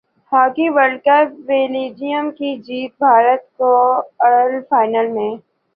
hockey 0.31 0.67
world 0.69 0.97
cup 1.05 1.27
Belgium 1.47 2.25
کی 2.37 2.55
جیت 2.65 2.91
Bharat 2.99 3.41
quarter 3.57 4.59
final 4.69 5.07
میں 5.11 5.31